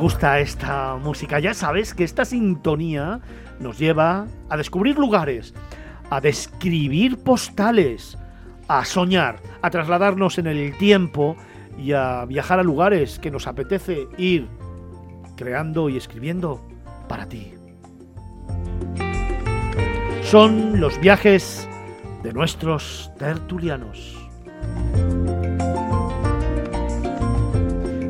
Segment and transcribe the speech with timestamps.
[0.00, 3.20] Gusta esta música, ya sabes que esta sintonía
[3.58, 5.52] nos lleva a descubrir lugares,
[6.08, 8.16] a describir postales,
[8.66, 11.36] a soñar, a trasladarnos en el tiempo
[11.78, 14.48] y a viajar a lugares que nos apetece ir
[15.36, 16.66] creando y escribiendo
[17.06, 17.52] para ti.
[20.22, 21.68] Son los viajes
[22.22, 24.16] de nuestros tertulianos.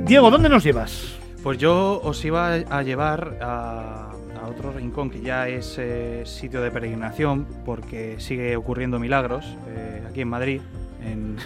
[0.04, 1.19] Diego, ¿dónde nos llevas?
[1.42, 4.12] Pues yo os iba a llevar a,
[4.46, 10.22] otro rincón que ya es eh, sitio de peregrinación porque sigue ocurriendo milagros eh, aquí
[10.22, 10.60] en Madrid,
[11.04, 11.36] en,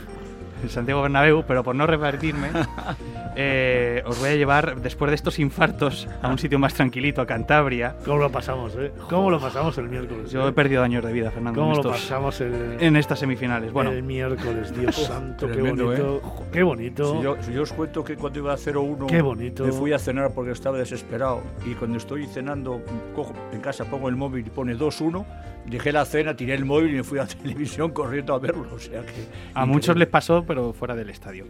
[0.71, 2.49] Santiago Bernabéu, pero por no repartirme,
[3.37, 7.27] eh, os voy a llevar, después de estos infartos, a un sitio más tranquilito, a
[7.27, 7.97] Cantabria.
[8.05, 8.93] ¿Cómo lo pasamos, eh?
[9.09, 10.31] ¿Cómo lo pasamos el miércoles?
[10.31, 11.61] Yo he perdido años de vida, Fernando.
[11.61, 13.73] ¿Cómo en lo pasamos el, en estas semifinales.
[13.73, 14.75] Bueno, el miércoles?
[14.79, 16.23] Dios santo, qué tremendo, bonito.
[16.53, 17.17] Qué bonito.
[17.17, 19.65] Si yo, si yo os cuento que cuando iba a 0-1 Qué bonito.
[19.65, 22.81] me fui a cenar porque estaba desesperado y cuando estoy cenando
[23.15, 25.25] cojo, en casa pongo el móvil y pone 2-1,
[25.67, 28.69] dejé la cena, tiré el móvil y me fui a la televisión corriendo a verlo.
[28.73, 31.47] O sea que a muchos les pasó, pero fuera del estadio.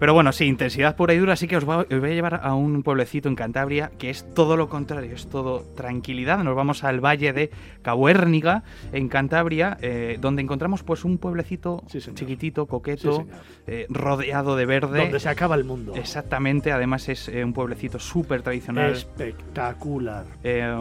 [0.00, 2.40] Pero bueno, sí, intensidad pura y dura, así que os voy, os voy a llevar
[2.42, 6.42] a un pueblecito en Cantabria que es todo lo contrario, es todo tranquilidad.
[6.42, 7.50] Nos vamos al valle de
[7.82, 8.62] Cabuérniga,
[8.92, 13.26] en Cantabria, eh, donde encontramos pues un pueblecito Sí, chiquitito, coqueto,
[13.66, 15.00] eh, rodeado de verde.
[15.00, 15.94] Donde se acaba el mundo.
[15.94, 18.92] Exactamente, además es eh, un pueblecito súper tradicional.
[18.92, 20.24] Espectacular.
[20.42, 20.74] eh,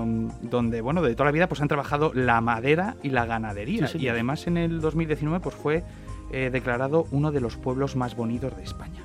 [0.43, 3.87] donde, bueno, de toda la vida pues han trabajado la madera y la ganadería.
[3.87, 5.83] Sí, y además en el 2019 pues fue
[6.31, 9.01] declarado uno de los pueblos más bonitos de España.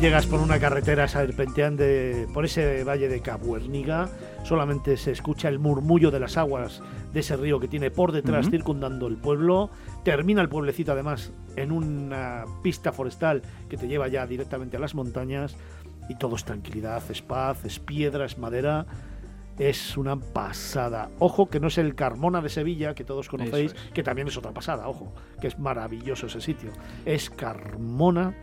[0.00, 4.08] Llegas por una carretera serpenteante por ese valle de Cabuérniga.
[4.44, 6.80] Solamente se escucha el murmullo de las aguas
[7.12, 9.70] de ese río que tiene por detrás circundando el pueblo.
[10.04, 14.94] Termina el pueblecito además en una pista forestal que te lleva ya directamente a las
[14.94, 15.56] montañas.
[16.08, 18.86] Y todo es tranquilidad, es paz, es piedra, es madera.
[19.58, 21.10] Es una pasada.
[21.18, 23.92] Ojo que no es el Carmona de Sevilla, que todos conocéis, es.
[23.92, 26.70] que también es otra pasada, ojo, que es maravilloso ese sitio.
[27.04, 28.34] Es Carmona,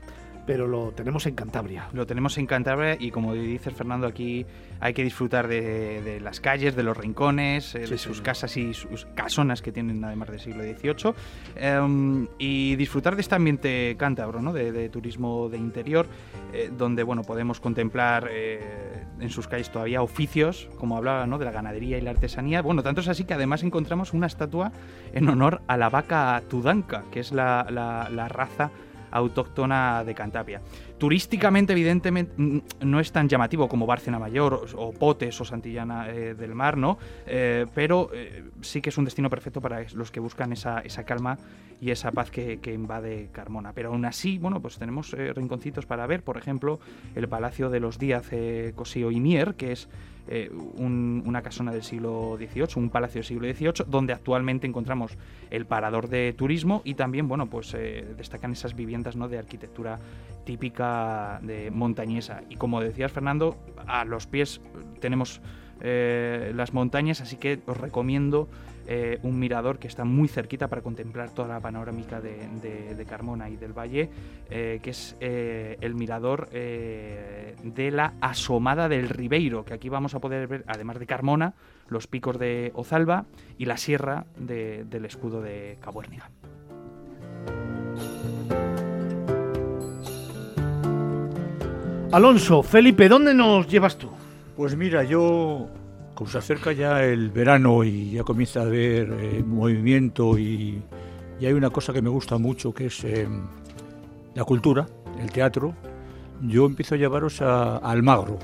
[0.46, 1.90] pero lo tenemos en Cantabria.
[1.94, 4.46] Lo tenemos en Cantabria y como dices Fernando, aquí
[4.80, 8.56] hay que disfrutar de, de las calles, de los rincones, eh, Sí, de sus casas
[8.58, 11.14] y sus casonas que tienen además del siglo XVIII
[11.56, 14.54] em, y disfrutar de este ambiente cántabro, ¿no?
[14.54, 16.08] de, de turismo de interior,
[16.54, 21.38] eh, donde bueno podemos contemplar eh, en sus calles todavía oficios, como hablaba, ¿no?
[21.38, 22.62] de la ganadería y la artesanía.
[22.62, 24.72] Bueno, tanto es así que además encontramos una estatua
[25.14, 28.72] en honor a la vaca tudanca, que es la- la- la raza
[29.16, 30.62] autóctona de Cantabria.
[30.98, 32.34] Turísticamente, evidentemente,
[32.82, 36.98] no es tan llamativo como Bárcena Mayor o, Potes o Santillana eh, del Mar, ¿no?
[37.26, 41.38] Eh, pero eh, sí que es un destino perfecto para los que buscan esa, calma
[41.80, 43.72] y esa paz que, que invade Carmona.
[43.74, 46.80] Pero aún así, bueno, pues tenemos rinconcitos para ver, por ejemplo,
[47.16, 48.30] el Palacio de los Díaz
[48.76, 49.88] Cosío y Mier, que es
[50.28, 55.18] eh, un- una casona del siglo XVIII, un palacio del siglo XVIII, donde actualmente encontramos
[55.52, 59.28] el parador de turismo y también, bueno, pues eh, destacan esas viviendas ¿no?
[59.30, 60.00] de arquitectura
[60.46, 62.42] típica de montañesa.
[62.50, 64.62] Y como decías, Fernando, a los pies
[65.00, 65.42] tenemos
[65.82, 68.48] eh, las montañas, así que os recomiendo
[69.24, 73.74] un mirador que está muy cerquita para contemplar toda la panorámica de, Carmona y del
[73.74, 74.12] Valle,
[74.48, 76.50] que es el mirador
[77.74, 81.54] de la Asomada del Ribeiro, que aquí vamos a poder ver, además de Carmona,
[81.88, 83.26] los picos de Ozalba
[83.58, 86.30] y la sierra de- del escudo de Cabuérniga.
[92.12, 94.10] Alonso, Felipe, ¿dónde nos llevas tú?
[94.56, 95.68] Pues mira, yo,
[96.14, 100.82] como se acerca ya el verano y ya comienza a haber eh, movimiento y,
[101.40, 103.28] y hay una cosa que me gusta mucho que es eh,
[104.34, 104.86] la cultura,
[105.20, 105.74] el teatro,
[106.48, 108.40] yo empiezo a llevaros a, Almagro.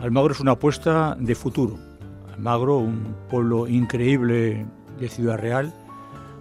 [0.00, 1.78] Almagro es una apuesta de futuro.
[2.34, 4.66] Almagro, un pueblo increíble
[4.98, 5.72] de Ciudad Real,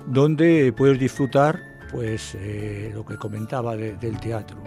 [0.07, 1.59] donde puedes disfrutar
[1.91, 4.57] pues eh, lo que comentaba de- del teatro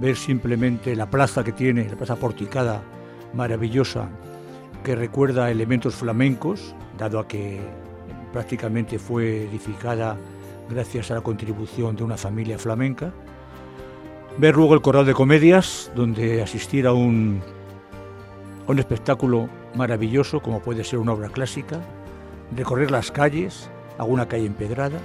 [0.00, 2.82] ver simplemente la plaza que tiene, la plaza porticada
[3.32, 4.08] maravillosa,
[4.82, 7.60] que recuerda elementos flamencos, dado a que
[8.32, 10.16] prácticamente fue edificada
[10.68, 13.12] gracias a la contribución de una familia flamenca.
[14.36, 17.40] Ver luego el Corral de Comedias, donde asistir a un,
[18.66, 21.80] un espectáculo maravilloso, como puede ser una obra clásica,
[22.54, 24.98] recorrer las calles, alguna calle empedrada,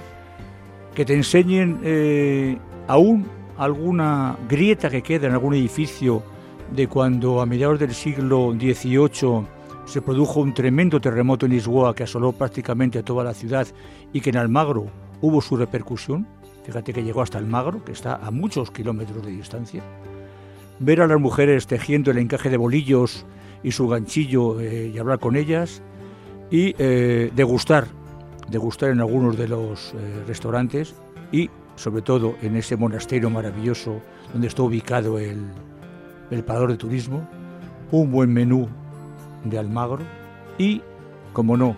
[0.94, 6.22] que te enseñen eh, aún alguna grieta que queda en algún edificio
[6.74, 9.46] de cuando a mediados del siglo XVIII
[9.84, 13.66] se produjo un tremendo terremoto en Lisboa que asoló prácticamente toda la ciudad
[14.12, 14.86] y que en Almagro
[15.20, 16.26] hubo su repercusión.
[16.64, 19.82] Fíjate que llegó hasta Almagro, que está a muchos kilómetros de distancia.
[20.78, 23.26] ver a las mujeres tejiendo el encaje de bolillos
[23.62, 25.82] y su ganchillo y hablar con ellas
[26.50, 27.86] y degustar,
[28.48, 29.94] degustar en algunos de los
[30.26, 30.94] restaurantes
[31.32, 34.00] y sobre todo en ese monasterio maravilloso
[34.32, 35.44] donde está ubicado el,
[36.30, 37.28] el parador de turismo,
[37.90, 38.68] un buen menú
[39.44, 40.04] de Almagro
[40.58, 40.82] y,
[41.32, 41.76] como no,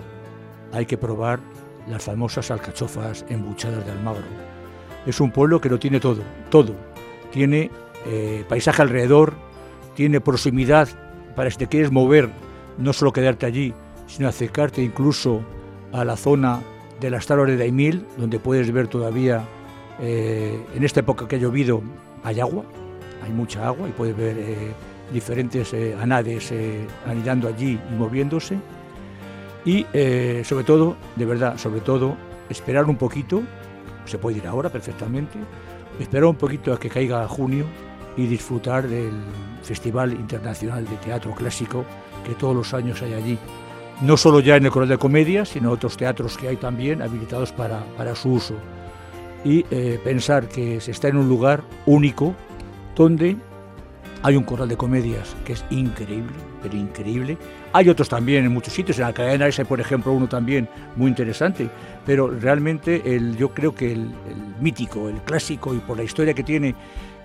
[0.73, 1.41] hay que probar
[1.89, 4.52] las famosas alcachofas embuchadas de Almagro.
[5.07, 6.75] Es un pueblo que lo tiene todo, todo.
[7.31, 7.71] Tiene
[8.07, 9.35] eh, paisaje alrededor,
[9.95, 10.89] tiene proximidad
[11.35, 12.31] para si te quieres mover,
[12.79, 13.75] no solo quedarte allí,
[14.07, 15.43] sino acercarte incluso
[15.93, 16.61] a la zona
[17.01, 19.45] de las tablas de Daimil, donde puedes ver todavía,
[20.01, 21.83] eh, en esta época que ha llovido,
[22.23, 22.65] hay agua,
[23.25, 24.73] hay mucha agua y puedes ver eh,
[25.13, 26.53] diferentes anades
[27.07, 28.57] anidando allí y moviéndose.
[29.65, 29.85] Y
[30.45, 32.17] sobre todo, de verdad, sobre todo,
[32.49, 33.43] esperar un poquito,
[34.05, 35.39] se puede ir ahora perfectamente,
[35.99, 37.65] esperar un poquito a que caiga junio
[38.17, 39.13] y disfrutar del
[39.63, 41.85] Festival Internacional de Teatro Clásico
[42.27, 43.39] que todos los años hay allí.
[44.01, 47.53] No solo ya en el Coral de Comedia, sino otros teatros que hay también habilitados
[47.53, 48.55] para, para su uso.
[49.45, 49.63] Y
[50.05, 52.35] pensar que se está en un lugar único,
[52.95, 53.37] donde
[54.23, 56.33] hay un coral de comedias que es increíble,
[56.63, 57.37] pero increíble.
[57.73, 61.09] Hay otros también en muchos sitios, en la cadena ese, por ejemplo, uno también muy
[61.09, 61.69] interesante,
[62.07, 64.11] pero realmente el, yo creo que el,
[64.61, 66.75] mítico, el clásico y por la historia que tiene,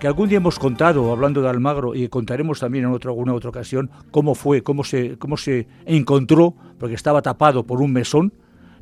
[0.00, 3.50] que algún día hemos contado hablando de Almagro y contaremos también en otra, alguna otra
[3.50, 8.32] ocasión cómo fue, cómo se, cómo se encontró, porque estaba tapado por un mesón,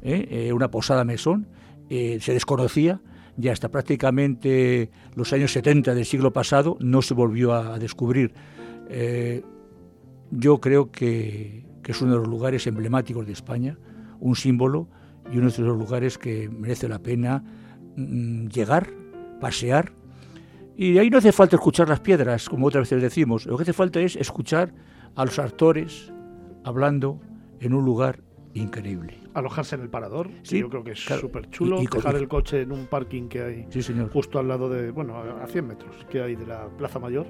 [0.03, 0.27] ¿eh?
[0.31, 1.47] Eh, una posada mesón,
[1.91, 3.01] eh, se desconocía
[3.41, 8.33] y hasta prácticamente los años 70 del siglo pasado no se volvió a descubrir.
[8.89, 9.43] Eh,
[10.31, 13.79] yo creo que, es uno de los lugares emblemáticos de España,
[14.19, 14.89] un símbolo
[15.33, 17.45] y uno de los lugares que merece la pena
[17.97, 18.89] mm, llegar,
[19.41, 19.93] pasear.
[20.77, 23.73] Y ahí no hace falta escuchar las piedras, como otras veces decimos, lo que hace
[23.73, 24.73] falta es escuchar
[25.15, 26.13] a los actores
[26.65, 27.21] hablando
[27.61, 28.26] en un lugar
[28.57, 29.19] increíble.
[29.35, 31.83] Alojarse en el parador, sí, yo creo que es súper chulo.
[31.83, 33.69] Y, dejar el coche en un parking que hay
[34.13, 37.27] justo al lado de, bueno, a 100 metros que hay de la Plaza Mayor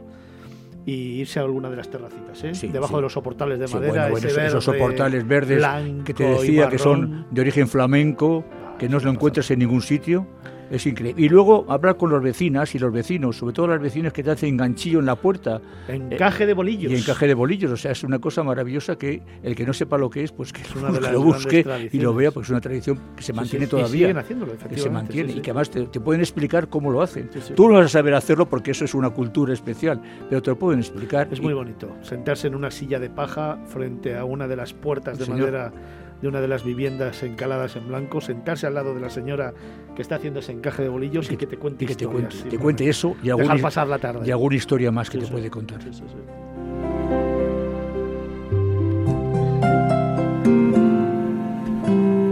[0.87, 2.69] y irse a alguna de las terracitas, ¿eh?
[2.73, 4.09] debajo de los soportales de madera.
[4.09, 5.65] esos soportales verdes
[6.05, 8.45] que te decía que son de origen flamenco,
[8.79, 10.27] que no lo encuentras en ningún sitio.
[10.71, 11.23] Es increíble.
[11.23, 14.31] Y luego hablar con los vecinas y los vecinos, sobre todo las vecinas que te
[14.31, 15.61] hacen ganchillo en la puerta.
[15.89, 16.93] Encaje de bolillos.
[16.93, 17.71] Y encaje de bolillos.
[17.71, 20.53] O sea, es una cosa maravillosa que el que no sepa lo que es, pues
[20.53, 20.63] que
[21.11, 24.25] lo busque y lo vea, porque es una tradición que se mantiene todavía.
[24.69, 27.31] que se mantiene y que además te, pueden explicar cómo lo hacen.
[27.55, 30.59] Tú no vas a saber hacerlo porque eso es una cultura especial, pero te lo
[30.59, 31.29] pueden explicar.
[31.31, 31.97] Es muy bonito.
[32.03, 35.73] Sentarse en una silla de paja frente a una de las puertas de madera
[36.21, 39.55] de una de las viviendas encaladas en blanco, sentarse al lado de la señora
[39.95, 42.59] que está haciendo ese encaje de bolillos y, que te cuente que te cuente, te
[42.59, 44.27] cuente eso y alguna, pasar la tarde.
[44.27, 45.81] y alguna historia más que te puede contar.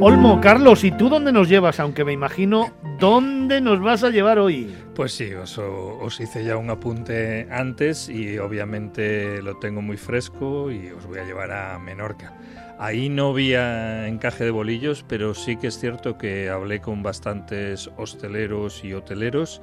[0.07, 1.81] Olmo, Carlos, ¿y tú dónde nos llevas?
[1.81, 4.71] Aunque me imagino, ¿dónde nos vas a llevar hoy?
[4.95, 10.71] Pues sí, os, os, hice ya un apunte antes y obviamente lo tengo muy fresco
[10.71, 12.35] y os voy a llevar a Menorca.
[12.79, 17.91] Ahí no vi encaje de bolillos, pero sí que es cierto que hablé con bastantes
[17.97, 19.63] hosteleros y hoteleros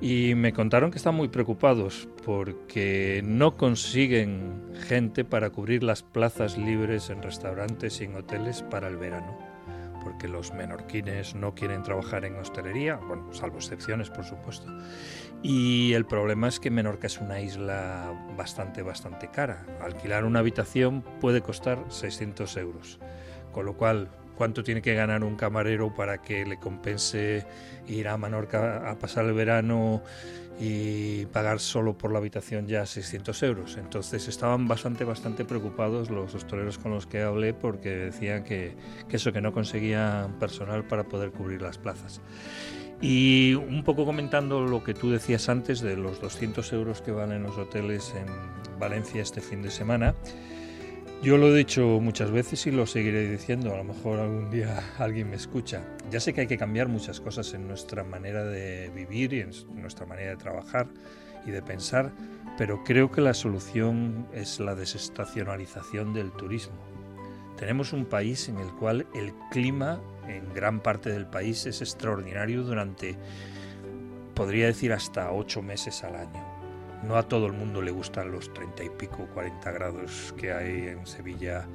[0.00, 6.58] y me contaron que están muy preocupados porque no consiguen gente para cubrir las plazas
[6.58, 9.53] libres en restaurantes y en hoteles para el verano
[10.04, 14.66] porque los menorquines no quieren trabajar en hostelería, bueno, salvo excepciones, por supuesto.
[15.42, 19.66] Y el problema es que Menorca es una isla bastante, bastante cara.
[19.80, 23.00] Alquilar una habitación puede costar 600 euros,
[23.52, 27.46] con lo cual cuánto tiene que ganar un camarero para que le compense
[27.86, 30.02] ir a Menorca a pasar el verano
[30.60, 33.76] y pagar solo por la habitación ya 600 euros.
[33.76, 38.76] Entonces estaban bastante, bastante preocupados los hosteleros con los que hablé porque decían que,
[39.08, 42.20] que eso, que no conseguían personal para poder cubrir las plazas.
[43.00, 47.42] Y un poco comentando lo que tú decías antes de los 200 euros que valen
[47.42, 48.26] los hoteles en
[48.78, 50.14] Valencia este fin de semana,
[51.22, 54.82] yo lo he dicho muchas veces y lo seguiré diciendo, a lo mejor algún día
[54.98, 55.82] alguien me escucha.
[56.10, 59.50] Ya sé que hay que cambiar muchas cosas en nuestra manera de vivir y en
[59.80, 60.86] nuestra manera de trabajar
[61.46, 62.12] y de pensar,
[62.58, 66.76] pero creo que la solución es la desestacionalización del turismo.
[67.56, 72.62] Tenemos un país en el cual el clima en gran parte del país es extraordinario
[72.62, 73.16] durante,
[74.34, 76.53] podría decir, hasta ocho meses al año
[77.06, 80.88] no a todo el mundo le gustan los 30 y pico, 40 grados que hay
[80.88, 81.66] en Sevilla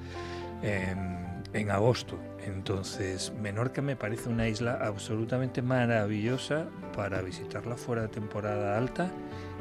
[0.62, 2.20] en agosto.
[2.46, 9.12] Entonces, Menorca me parece una isla absolutamente maravillosa para visitarla fuera de temporada alta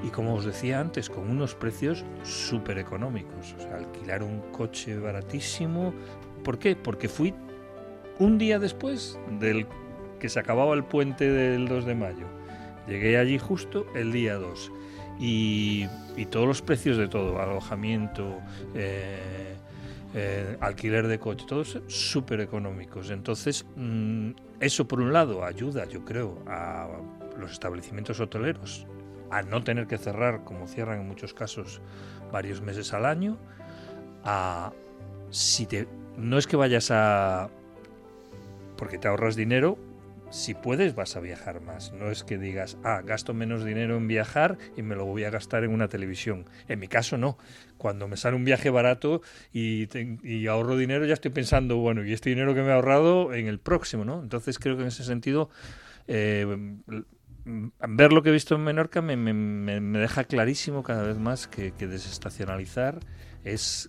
[0.03, 3.55] y como os decía antes, con unos precios súper económicos.
[3.59, 5.93] O sea, alquilar un coche baratísimo.
[6.45, 6.77] ¿Por qué?
[6.77, 7.35] Porque fui
[8.19, 9.67] un día después del
[10.19, 12.27] que se acababa el puente del 2 de mayo.
[12.87, 14.73] Llegué allí justo el día 2.
[15.19, 18.39] Y, y todos los precios de todo, alojamiento,
[18.75, 19.57] eh,
[20.15, 23.11] eh, alquiler de coche, todos súper económicos.
[23.11, 26.89] Entonces, mm, eso por un lado ayuda, yo creo, a
[27.37, 28.87] los establecimientos hoteleros
[29.31, 31.81] a no tener que cerrar, como cierran en muchos casos,
[32.33, 33.37] varios meses al año.
[34.25, 34.73] A,
[35.31, 37.51] si te, no es que vayas a...
[38.77, 39.79] porque te ahorras dinero,
[40.31, 41.93] si puedes vas a viajar más.
[41.93, 45.31] No es que digas, ah, gasto menos dinero en viajar y me lo voy a
[45.31, 46.47] gastar en una televisión.
[46.69, 47.39] En mi caso no.
[47.77, 49.87] Cuando me sale un viaje barato y,
[50.47, 53.61] ahorro dinero, ya estoy pensando, bueno, y este dinero que me he ahorrado en el
[53.61, 54.21] próximo, ¿no?
[54.23, 55.51] Entonces creo que en ese sentido
[56.09, 56.47] eh,
[57.49, 59.17] Mm, ver lo que he visto en Menorca me,
[59.99, 63.01] deja clarísimo cada vez más que, desestacionalizar
[63.43, 63.89] es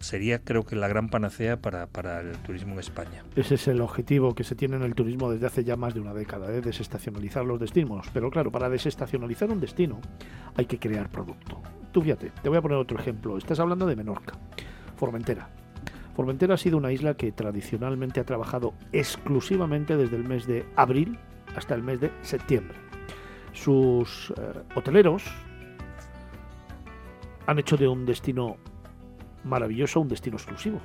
[0.00, 3.24] sería creo que la gran panacea para, el turismo en España.
[3.36, 6.00] Ese es el objetivo que se tiene en el turismo desde hace ya más de
[6.00, 6.60] una década, ¿eh?
[6.60, 8.08] desestacionalizar los destinos.
[8.12, 10.00] Pero claro, para desestacionalizar un destino
[10.56, 11.62] hay que crear producto.
[11.92, 13.38] Tú fíjate, te voy a poner otro ejemplo.
[13.38, 14.34] Estás hablando de Menorca,
[14.96, 15.48] Formentera.
[16.14, 21.18] Formentera ha sido una isla que tradicionalmente ha trabajado exclusivamente desde el mes de abril
[21.56, 22.84] hasta el mes de septiembre
[23.54, 25.24] sus eh, hoteleros
[27.46, 28.56] han hecho de un destino
[29.44, 30.80] maravilloso un destino exclusivo,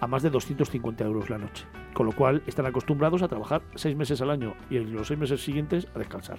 [0.00, 3.96] a más de 250 euros la noche, con lo cual están acostumbrados a trabajar seis
[3.96, 6.38] meses al año y en los seis meses siguientes a descansar.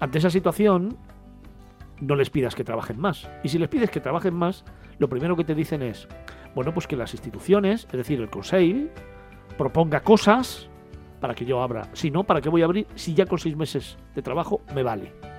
[0.00, 0.96] Ante esa situación,
[2.00, 3.30] no les pidas que trabajen más.
[3.44, 4.64] Y si les pides que trabajen más,
[4.98, 6.08] lo primero que te dicen es,
[6.54, 8.88] bueno, pues que las instituciones, es decir, el Consejo,
[9.56, 10.68] proponga cosas
[11.20, 11.88] para que yo abra.
[11.92, 14.82] Si no, ¿para qué voy a abrir si ya con seis meses de trabajo me
[14.82, 15.31] vale?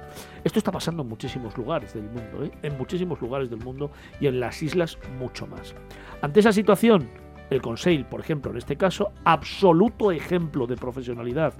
[0.43, 2.51] Esto está pasando en muchísimos lugares del mundo, ¿eh?
[2.63, 5.73] en muchísimos lugares del mundo y en las islas mucho más.
[6.21, 7.07] Ante esa situación,
[7.49, 11.53] el Conseil, por ejemplo, en este caso, absoluto ejemplo de profesionalidad,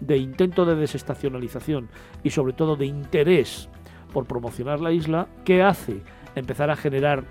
[0.00, 1.88] de intento de desestacionalización
[2.22, 3.68] y sobre todo de interés
[4.12, 6.02] por promocionar la isla, ¿qué hace?
[6.34, 7.24] Empezar a generar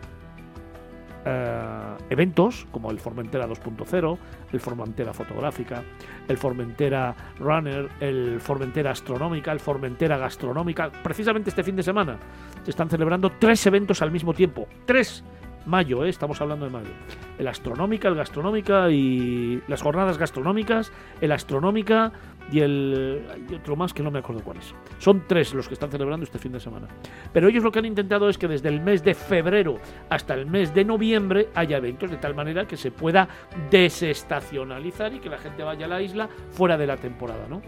[1.26, 4.18] eh, eventos como el Formentera 2.0,
[4.52, 5.84] el Formentera Fotográfica,
[6.28, 10.92] el Formentera Runner, el Formentera Astronómica, el Formentera Gastronómica.
[11.04, 12.18] Precisamente este fin de semana
[12.64, 14.68] se están celebrando tres eventos al mismo tiempo.
[14.86, 15.24] Tres
[15.66, 16.10] mayo, ¿eh?
[16.10, 16.89] estamos hablando de mayo.
[17.38, 22.12] El Astronómica, el Gastronómica y las jornadas gastronómicas, el Astronómica
[22.51, 24.74] y el hay otro más que no me acuerdo cuál es.
[24.98, 26.88] Son tres los que están celebrando este fin de semana.
[27.32, 29.78] Pero ellos lo que han intentado es que desde el mes de febrero
[30.10, 33.28] hasta el mes de noviembre haya eventos de tal manera que se pueda
[33.70, 37.62] desestacionalizar y que la gente vaya a la isla fuera de la temporada, ¿no?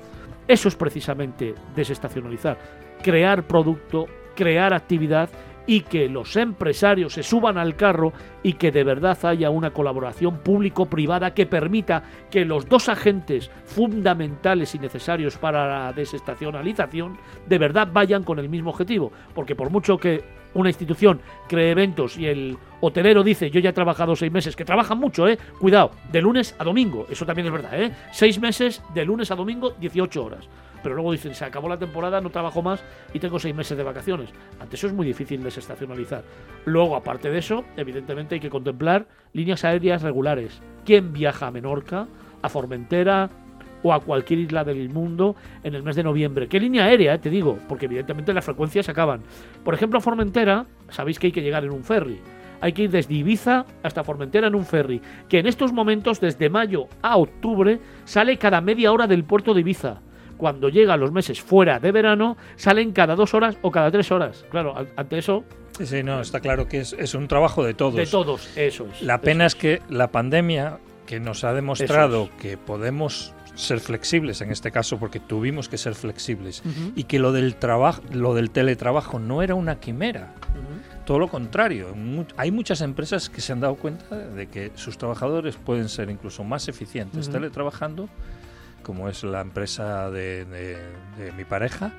[0.47, 2.57] Eso es precisamente desestacionalizar,
[3.03, 5.29] crear producto, crear actividad
[5.65, 8.13] y que los empresarios se suban al carro
[8.43, 14.75] y que de verdad haya una colaboración público-privada que permita que los dos agentes fundamentales
[14.75, 19.11] y necesarios para la desestacionalización de verdad vayan con el mismo objetivo.
[19.33, 23.73] Porque por mucho que una institución cree eventos y el hotelero dice yo ya he
[23.73, 25.37] trabajado seis meses, que trabajan mucho, ¿eh?
[25.59, 27.91] Cuidado, de lunes a domingo, eso también es verdad, ¿eh?
[28.11, 30.49] Seis meses de lunes a domingo, 18 horas
[30.81, 32.83] pero luego dicen, se acabó la temporada, no trabajo más
[33.13, 34.29] y tengo seis meses de vacaciones.
[34.59, 36.23] Ante eso es muy difícil desestacionalizar.
[36.65, 40.61] Luego, aparte de eso, evidentemente hay que contemplar líneas aéreas regulares.
[40.85, 42.07] ¿Quién viaja a Menorca,
[42.41, 43.29] a Formentera
[43.83, 46.47] o a cualquier isla del mundo en el mes de noviembre?
[46.47, 47.57] ¿Qué línea aérea, eh, te digo?
[47.67, 49.21] Porque evidentemente las frecuencias acaban.
[49.63, 52.19] Por ejemplo, a Formentera, sabéis que hay que llegar en un ferry
[52.61, 56.47] hay que ir desde Ibiza hasta Formentera en un ferry, que en estos momentos, desde
[56.49, 60.01] mayo a octubre, sale cada media hora del puerto de Ibiza
[60.41, 64.43] cuando llega los meses fuera de verano, salen cada dos horas o cada tres horas.
[64.49, 65.43] Claro, ante eso...
[65.77, 67.93] Sí, sí, no, está claro que es, un trabajo de todos.
[67.93, 69.03] De todos, eso es.
[69.03, 74.49] La pena es, que la pandemia, que nos ha demostrado que podemos ser flexibles en
[74.49, 76.63] este caso porque tuvimos que ser flexibles
[76.95, 80.33] y que lo del trabajo lo del teletrabajo no era una quimera
[81.05, 81.93] todo lo contrario
[82.37, 86.45] hay muchas empresas que se han dado cuenta de que sus trabajadores pueden ser incluso
[86.45, 88.07] más eficientes teletrabajando
[88.81, 90.77] como es la empresa de,
[91.35, 91.93] mi pareja,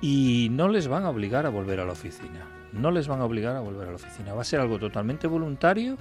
[0.00, 2.46] y no les van a obligar a volver a la oficina.
[2.72, 4.34] No les van a obligar a volver a la oficina.
[4.34, 5.96] Va a ser algo totalmente voluntario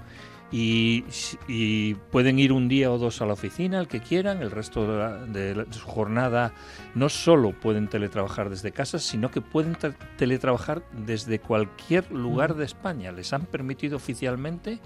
[0.52, 4.42] y, pueden ir un día o dos a la oficina, el que quieran.
[4.42, 4.86] El resto
[5.28, 6.54] de, su jornada
[6.94, 9.78] no solo pueden teletrabajar desde casa, sino que pueden
[10.18, 13.12] teletrabajar desde cualquier lugar de España.
[13.12, 14.80] Les han permitido oficialmente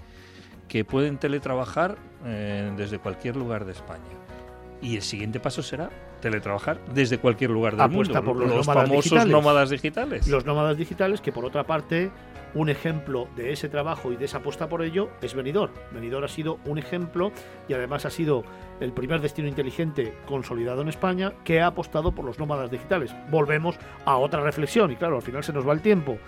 [0.68, 4.04] que pueden teletrabajar eh, desde cualquier lugar de España.
[4.80, 8.32] Y el siguiente paso será teletrabajar desde cualquier lugar del Apuesta mundo.
[8.32, 9.32] por los nómadas famosos digitales.
[9.32, 10.28] nómadas digitales.
[10.28, 12.10] Los nómadas digitales, que por otra parte,
[12.54, 15.72] un ejemplo de ese trabajo y de esa apuesta por ello es Benidorm.
[15.92, 17.32] Benidorm ha sido un ejemplo
[17.68, 18.44] y además ha sido
[18.80, 23.14] el primer destino inteligente consolidado en España que ha apostado por los nómadas digitales.
[23.30, 26.18] Volvemos a otra reflexión y claro, al final se nos va el tiempo.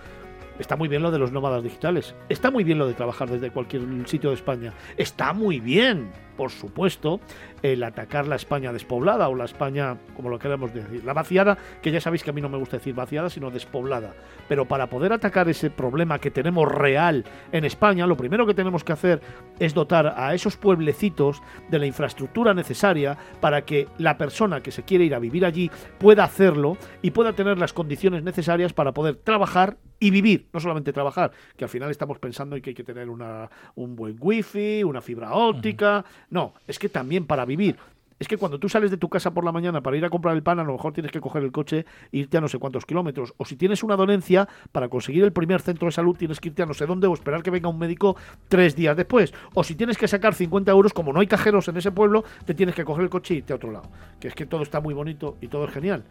[0.59, 2.13] Está muy bien lo de los nómadas digitales.
[2.29, 4.73] Está muy bien lo de trabajar desde cualquier sitio de España.
[4.95, 7.19] Está muy bien, por supuesto,
[7.61, 11.91] el atacar la España despoblada o la España, como lo queramos decir, la vaciada, que
[11.91, 14.13] ya sabéis que a mí no me gusta decir vaciada, sino despoblada.
[14.47, 18.83] Pero para poder atacar ese problema que tenemos real en España, lo primero que tenemos
[18.83, 19.21] que hacer
[19.59, 24.83] es dotar a esos pueblecitos de la infraestructura necesaria para que la persona que se
[24.83, 25.69] quiere ir a vivir allí
[25.99, 30.91] pueda hacerlo y pueda tener las condiciones necesarias para poder trabajar y vivir, no solamente
[30.91, 34.83] trabajar, que al final estamos pensando en que hay que tener una, un buen wifi,
[34.83, 37.77] una fibra óptica, no, es que también para vivir.
[38.17, 40.35] Es que cuando tú sales de tu casa por la mañana para ir a comprar
[40.35, 42.59] el pan, a lo mejor tienes que coger el coche e irte a no sé
[42.59, 43.33] cuántos kilómetros.
[43.37, 46.61] O si tienes una dolencia, para conseguir el primer centro de salud tienes que irte
[46.61, 48.15] a no sé dónde o esperar que venga un médico
[48.47, 49.33] tres días después.
[49.55, 52.53] O si tienes que sacar 50 euros, como no hay cajeros en ese pueblo, te
[52.53, 53.89] tienes que coger el coche y irte a otro lado.
[54.19, 56.05] Que es que todo está muy bonito y todo es genial.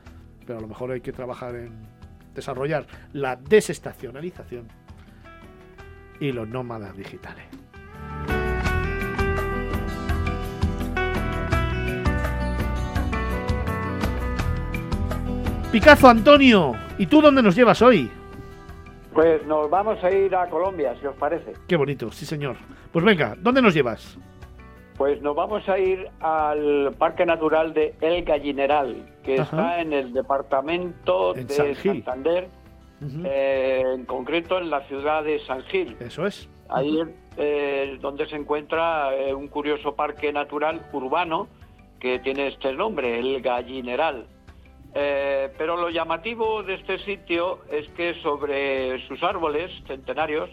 [0.44, 1.86] Pero a lo mejor hay que trabajar en
[2.34, 4.66] desarrollar la desestacionalización
[6.18, 7.46] y los nómadas digitales.
[15.72, 18.10] Picazo Antonio, ¿y tú dónde nos llevas hoy?
[19.14, 21.52] Pues nos vamos a ir a Colombia, si os parece.
[21.68, 22.56] Qué bonito, sí señor.
[22.92, 24.18] Pues venga, ¿dónde nos llevas?
[24.96, 29.42] Pues nos vamos a ir al Parque Natural de El Gallineral, que Ajá.
[29.44, 31.74] está en el departamento En de San.
[31.76, 32.48] Santander,
[33.24, 35.96] eh, en concreto en la ciudad de San Gil.
[36.00, 36.48] Eso es.
[36.68, 36.98] Ahí
[37.36, 41.48] eh, donde se encuentra eh, un curioso parque natural urbano
[42.00, 44.26] que tiene este nombre, el Gallineral.
[44.94, 50.50] Eh, pero lo llamativo de este sitio es que sobre sus árboles centenarios,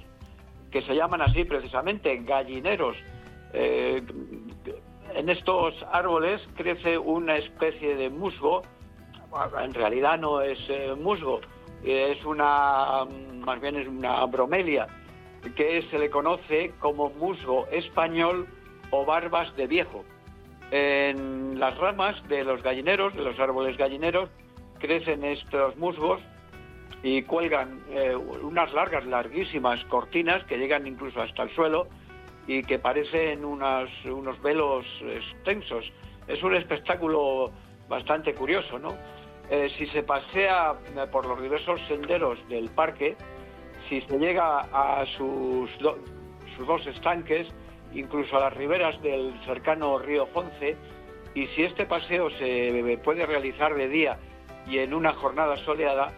[0.71, 2.95] que se llaman así precisamente gallineros,
[3.54, 4.04] eh,
[5.15, 8.62] en estos árboles crece una especie de musgo,
[9.60, 11.41] en realidad no es eh, musgo,
[11.84, 13.06] es una,
[13.39, 14.88] más bien es una bromelia,
[15.56, 18.47] que se le conoce como musgo español
[18.91, 20.04] o barbas de viejo.
[20.71, 24.30] En las ramas de los gallineros, de los árboles gallineros,
[24.80, 26.21] crecen estos musgos
[27.03, 31.88] y cuelgan eh, unas largas, larguísimas cortinas que llegan incluso hasta el suelo
[32.47, 35.86] y que parecen unas- unos velos extensos.
[36.27, 37.51] Es un espectáculo
[37.88, 38.95] bastante curioso, ¿no?
[39.49, 43.15] Eh, si se pasea eh, por los diversos senderos del parque,
[43.88, 45.69] si se llega a sus,
[46.58, 47.47] sus dos estanques,
[47.93, 50.76] incluso a las riberas del cercano río Fonce,
[51.34, 54.17] y si este paseo se puede realizar de día
[54.67, 56.12] y en una jornada soleada,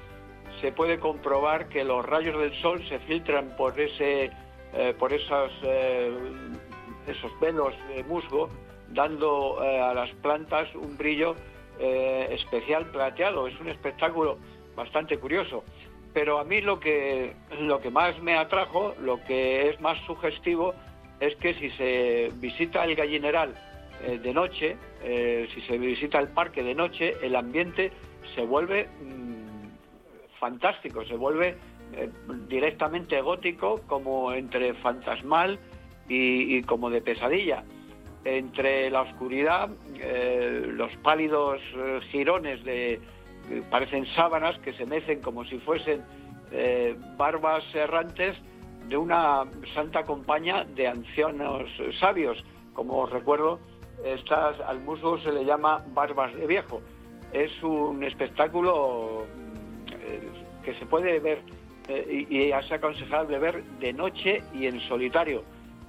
[0.62, 4.32] se puede comprobar que los rayos del sol se filtran por ese,
[4.74, 6.12] eh, por esos, eh,
[7.08, 8.50] esos velos de musgo,
[8.90, 11.36] dando eh, a las plantas un brillo
[11.80, 13.48] especial plateado.
[13.48, 14.38] Es un espectáculo
[14.76, 15.64] bastante curioso.
[16.14, 20.74] Pero a mí lo que, lo que más me atrajo, lo que es más sugestivo,
[21.20, 23.54] es que si se visita el gallineral
[24.04, 27.92] eh, de noche, eh, si se visita el parque de noche, el ambiente
[28.36, 31.58] se vuelve mm, fantástico, se vuelve
[31.94, 32.10] eh,
[32.48, 35.60] directamente gótico, como entre fantasmal
[36.08, 37.64] y, y como de pesadilla.
[38.26, 39.70] Entre la oscuridad,
[40.74, 41.62] los pálidos
[42.12, 43.00] jirones de,
[43.70, 46.04] parecen sábanas que se mecen como si fuesen
[47.18, 48.36] barbas errantes
[48.90, 52.44] de una santa compañía de ancianos sabios.
[52.74, 53.60] Como os recuerdo,
[54.04, 56.82] estas, al musgo se le llama barbas de viejo.
[57.32, 60.30] Es un espectáculo mm, eh,
[60.64, 61.42] que se puede ver
[61.88, 65.44] eh, y, y es aconsejable ver de noche y en solitario.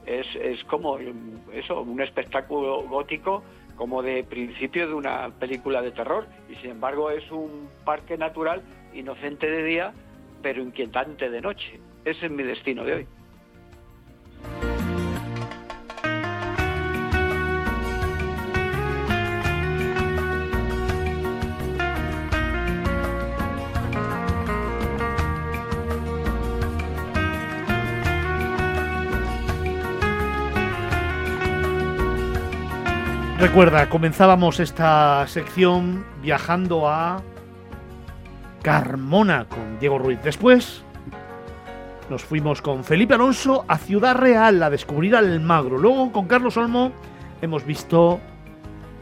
[0.05, 3.43] Es, es como mm, eso, un espectáculo gótico
[3.77, 8.61] como de principio de una película de terror y sin embargo es un parque natural
[8.93, 9.95] inocente de día
[10.43, 11.81] pero inquietante de noche.
[12.05, 13.07] Ese es mi destino de hoy.
[33.41, 37.23] Recuerda, comenzábamos esta sección viajando a
[38.63, 40.19] Carmona con Diego Ruiz.
[40.23, 40.85] Después,
[42.11, 45.79] Nos fuimos con Felipe Alonso a Ciudad Real a descubrir al Magro.
[45.79, 46.91] Luego con Carlos Olmo
[47.41, 48.19] hemos visto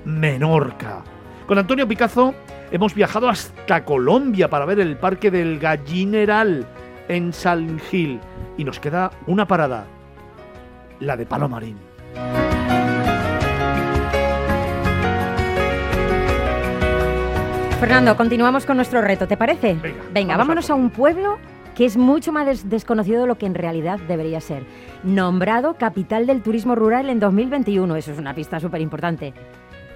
[0.04, 1.02] Menorca.
[1.46, 2.34] Con Antonio Picazo
[2.70, 6.66] hemos viajado hasta Colombia para ver el Parque del Gallineral
[7.08, 8.20] en San Gil.
[8.58, 9.86] Y nos queda una parada,
[11.00, 11.78] la de Palomarín.
[17.80, 19.78] Fernando, continuamos con nuestro reto, ¿te parece?
[20.12, 21.38] Venga, vamos vámonos a a, un pueblo
[21.78, 24.64] que es mucho más des- desconocido de lo que en realidad debería ser.
[25.04, 27.94] Nombrado capital del turismo rural en 2021.
[27.94, 29.32] Eso es una pista súper importante.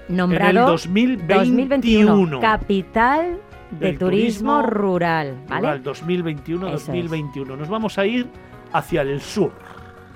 [0.08, 1.38] Nombrado En el 2021.
[1.40, 3.40] 2021, capital
[3.72, 5.60] de Del turismo, turismo rural, ¿vale?
[5.78, 7.42] Rural 2021-2021.
[7.44, 8.28] Eso Nos vamos a ir
[8.72, 9.50] hacia el sur.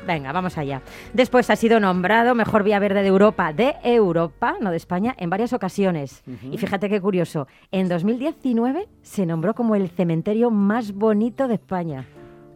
[0.07, 0.83] Venga, vamos allá.
[1.13, 5.31] Después ha sido nombrado mejor vía verde de Europa, de Europa, no de España, en
[5.31, 6.23] varias ocasiones.
[6.51, 12.07] Y fíjate qué curioso, en 2019 se nombró como el cementerio más bonito de España.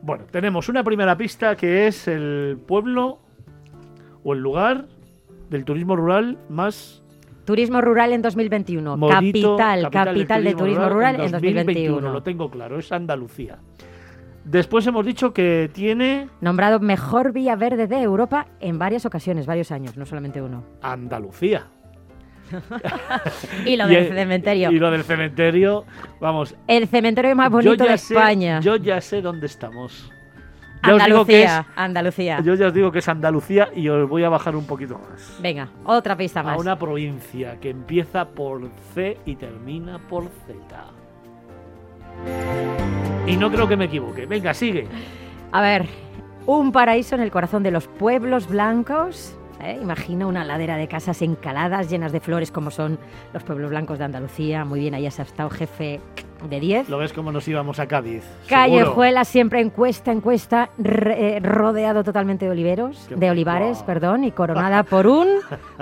[0.02, 3.18] Bueno, tenemos una primera pista que es el pueblo
[4.22, 4.86] o el lugar
[5.50, 7.02] del turismo rural más
[7.44, 8.96] Turismo rural en 2021.
[8.96, 9.56] bonito.
[9.56, 12.12] capital, capital, de turismo rural, en 2021.
[12.12, 13.58] Lo tengo claro, es Andalucía.
[14.44, 19.70] Después hemos dicho que tiene Nombrado mejor vía verde de Europa en varias ocasiones, varios
[19.70, 20.64] años, no solamente uno.
[20.82, 21.66] Andalucía.
[23.66, 24.70] Y lo Y del el- cementerio.
[24.72, 25.84] Y lo del cementerio,
[26.20, 26.54] vamos.
[26.66, 28.60] El cementerio más bonito de sé- España.
[28.60, 30.10] yo ya sé dónde estamos.
[30.84, 32.40] Ya os digo que es, Andalucía, Andalucía.
[32.42, 35.36] yo ya os digo que es Andalucía y os voy a bajar un poquito más.
[35.42, 36.58] Venga, otra pista a más.
[36.58, 40.56] una provincia que empieza por C y termina por Z.
[43.26, 44.26] Y no creo que me equivoque.
[44.26, 44.86] Venga, sigue.
[45.52, 45.86] A ver,
[46.46, 49.36] un paraíso en el corazón de los pueblos blancos.
[49.62, 49.78] ¿eh?
[49.80, 52.98] Imagina una ladera de casas encaladas llenas de flores como son
[53.32, 54.64] los pueblos blancos de Andalucía.
[54.64, 56.00] Muy bien, ahí has estado jefe
[56.48, 56.88] de 10.
[56.88, 58.24] Lo ves como nos íbamos a Cádiz.
[58.48, 64.30] Callejuela siempre encuesta, encuesta, re- eh, rodeado totalmente de oliveros, Qué de olivares, perdón, y
[64.32, 65.28] coronada por un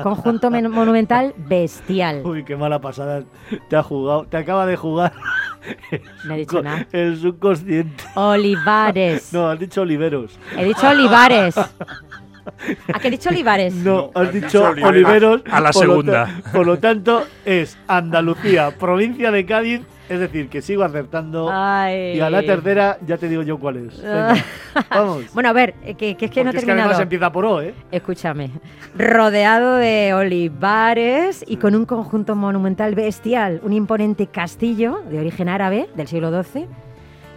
[0.03, 2.22] conjunto men- monumental bestial.
[2.27, 3.22] Uy, qué mala pasada.
[3.70, 5.12] Te ha jugado, te acaba de jugar
[6.24, 6.86] No he dicho nada.
[6.92, 8.04] el subconsciente.
[8.14, 9.28] Olivares.
[9.32, 10.38] No, has dicho oliveros.
[10.56, 11.56] He dicho olivares.
[12.92, 13.74] ¿A qué he dicho olivares?
[13.74, 15.42] No, has has dicho oliveros.
[15.50, 16.40] A la por lo segunda.
[16.52, 19.80] por lo tanto, es Andalucía, provincia de Cádiz.
[20.08, 21.50] Es decir, que sigo acertando.
[21.52, 22.16] Ay.
[22.16, 24.00] Y a la tercera ya te digo yo cuál es.
[24.00, 24.36] Venga,
[24.90, 25.24] vamos.
[25.34, 27.30] Bueno, a ver, eh, que, que es que no he Porque es que además empieza
[27.30, 27.74] por O, ¿eh?
[27.90, 28.50] Escúchame.
[28.96, 35.88] Rodeado de olivares y con un conjunto monumental bestial, un imponente castillo de origen árabe
[35.94, 36.66] del siglo XII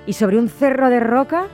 [0.05, 1.47] y sobre un cerro de roca,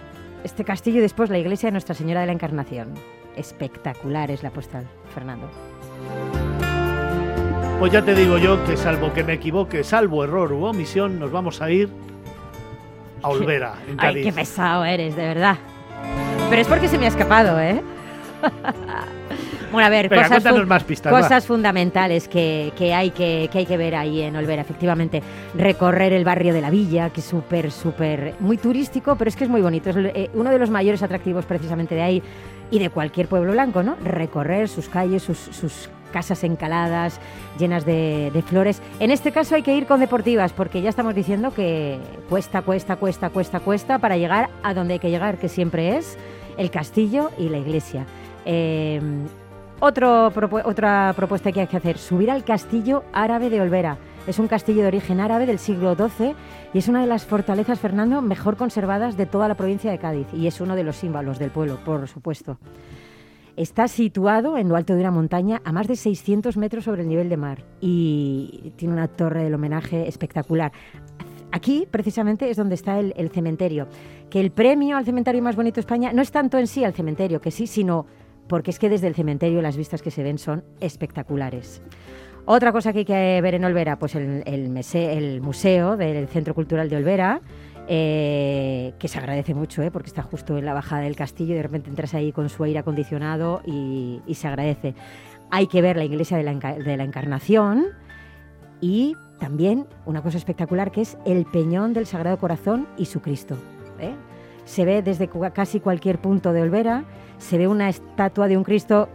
[0.43, 2.93] este castillo y después la iglesia de Nuestra Señora de la Encarnación.
[3.36, 5.49] Espectacular es la postal, Fernando.
[7.80, 11.32] Pues ya te digo yo que salvo que me equivoque, salvo error u omisión, nos
[11.32, 11.90] vamos a ir
[13.22, 14.26] a Olvera, en Ay, Cádiz.
[14.26, 15.58] qué pesado eres, de verdad.
[16.50, 17.84] Pero es porque se me ha escapado, ¿eh?
[19.72, 21.13] bueno, a ver, Venga, cosas, más pistas.
[21.13, 25.22] cosas fundamentales que, que hay que, que hay que ver ahí en Olvera, efectivamente.
[25.54, 29.44] Recorrer el barrio de la villa, que es súper, súper, muy turístico, pero es que
[29.44, 29.92] es muy bonito.
[29.92, 32.24] Es eh, uno de los mayores atractivos precisamente de ahí
[32.72, 33.96] y de cualquier pueblo blanco, ¿no?
[34.04, 37.20] Recorrer sus calles, sus, sus casas encaladas,
[37.60, 38.82] llenas de, flores.
[39.00, 42.96] En este caso hay que ir con deportivas, porque ya estamos diciendo que cuesta, cuesta,
[42.96, 46.17] cuesta, cuesta, cuesta para llegar a donde hay que llegar, que siempre es
[46.58, 48.06] el castillo y la iglesia.
[48.46, 49.02] Eh,
[49.80, 50.32] otro
[50.65, 53.98] otra propuesta que hay que hacer, subir al castillo árabe de Olvera.
[54.26, 56.36] Es un castillo de origen árabe del siglo XII
[56.74, 60.28] y es una de las fortalezas, Fernando, mejor conservadas de toda la provincia de Cádiz
[60.34, 62.58] y es uno de los símbolos del pueblo, por supuesto.
[63.58, 67.10] Está situado en lo alto de una montaña a más de 600 metros sobre el
[67.10, 70.72] nivel de mar y tiene una torre del homenaje espectacular.
[71.52, 73.88] Aquí, precisamente, es donde está el, cementerio.
[74.30, 76.93] Que el premio al cementerio más bonito de España no es tanto en sí al
[76.93, 78.06] cementerio, que sí, sino
[78.48, 81.82] porque es que desde el cementerio las vistas que se ven son espectaculares.
[82.46, 86.54] Otra cosa que hay que ver en Olvera, pues el mese- el museo del Centro
[86.54, 87.41] Cultural de Olvera,
[87.89, 91.56] eh, que se agradece mucho, eh, porque está justo en la bajada del castillo y
[91.56, 94.93] de repente entras ahí con su aire acondicionado y, se agradece.
[95.52, 97.86] Hay que ver la iglesia de la, Encarnación
[98.82, 103.56] y también una cosa espectacular que es el Peñón del Sagrado Corazón y su Cristo.
[104.00, 104.13] ¿eh?
[104.65, 107.06] Se ve desde casi cualquier punto de Olvera,
[107.38, 109.08] se ve una estatua de un Cristo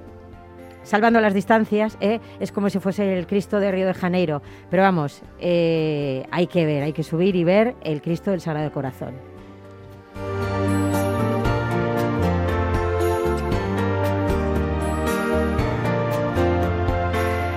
[0.83, 2.21] salvando las distancias, ¿eh?
[2.41, 4.43] es como si fuese el Cristo de Río de Janeiro.
[4.71, 8.73] Pero vamos, eh, hay que ver, hay que subir y ver el Cristo del Sagrado
[8.73, 9.15] Corazón.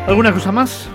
[0.07, 0.87] ¿Alguna cosa más?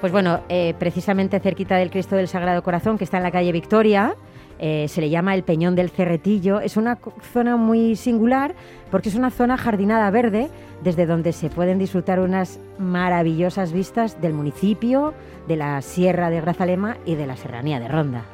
[0.00, 3.52] Pues bueno, eh, precisamente cerquita del Cristo del Sagrado Corazón, que está en la calle
[3.52, 4.16] Victoria,
[4.58, 6.60] eh, se le llama el Peñón del Cerretillo.
[6.60, 6.98] Es una
[7.32, 8.54] zona muy singular
[8.90, 10.48] porque es una zona jardinada verde
[10.82, 15.14] desde donde se pueden disfrutar unas maravillosas vistas del municipio,
[15.48, 18.24] de la Sierra de Grazalema y de la Serranía de Ronda.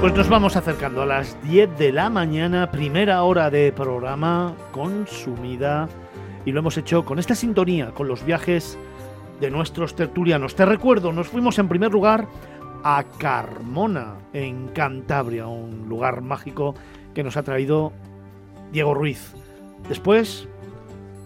[0.00, 5.88] Pues nos vamos acercando a las 10 de la mañana, primera hora de programa consumida
[6.44, 8.78] y lo hemos hecho con esta sintonía, con los viajes
[9.44, 10.54] de nuestros tertulianos.
[10.54, 12.26] Te recuerdo, nos fuimos en primer lugar
[12.82, 16.74] a Carmona, en Cantabria, un lugar mágico
[17.12, 17.92] que nos ha traído
[18.72, 19.34] Diego Ruiz.
[19.86, 20.48] Después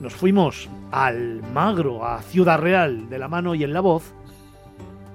[0.01, 4.13] nos fuimos al Magro, a Ciudad Real, de la mano y en la voz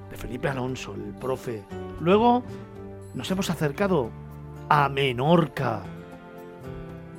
[0.09, 1.61] de Felipe Alonso, el profe.
[1.99, 2.41] Luego
[3.15, 4.11] nos hemos acercado
[4.69, 5.81] a Menorca,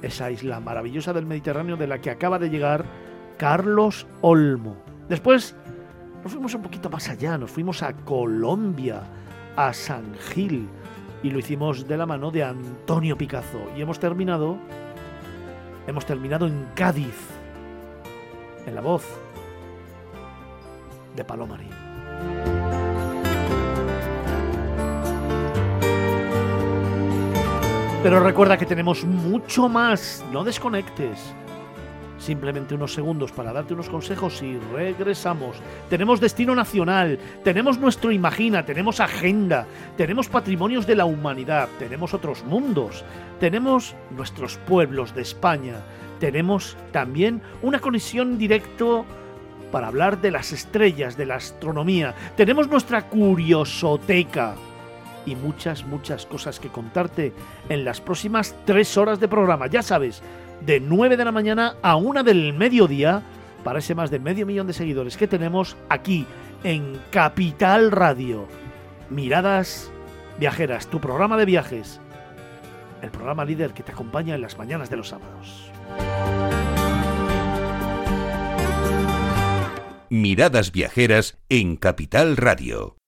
[0.01, 2.87] esa isla maravillosa del Mediterráneo de la que acaba de llegar
[3.37, 4.77] Carlos Olmo.
[5.11, 5.55] Después
[6.25, 9.03] nos fuimos un poquito más allá, nos fuimos a Colombia,
[9.57, 10.67] a San Gil,
[11.23, 13.61] y lo hicimos de la mano de Antonio Picazo.
[13.77, 14.57] Y hemos terminado,
[15.87, 17.15] hemos terminado en Cádiz,
[18.65, 19.07] en la voz
[21.15, 21.69] de Palomarín.
[28.03, 31.35] Pero recuerda que tenemos mucho más, no desconectes.
[32.25, 35.59] Simplemente unos segundos para darte unos consejos y regresamos.
[35.91, 39.67] Tenemos destino nacional, tenemos nuestro Imagina, tenemos agenda,
[39.99, 43.05] tenemos patrimonios de la humanidad, tenemos otros mundos,
[43.41, 45.83] tenemos nuestros pueblos de España,
[46.19, 49.05] tenemos también una conexión directo
[49.71, 54.55] para hablar de las estrellas, de la astronomía, tenemos nuestra curiosoteca
[55.27, 57.35] y muchas, muchas cosas que contarte
[57.69, 59.67] en las próximas tres horas de programa.
[59.67, 60.23] Ya sabes,
[60.67, 63.23] de 9 de la mañana a 1 del mediodía,
[63.63, 66.27] para ese más de medio millón de seguidores que tenemos aquí
[66.63, 68.47] en Capital Radio.
[69.11, 69.91] Miradas
[70.39, 72.01] Viajeras, tu programa de viajes.
[73.03, 75.71] El programa líder que te acompaña en las mañanas de los sábados.
[80.11, 82.97] Miradas Viajeras en Capital Radio.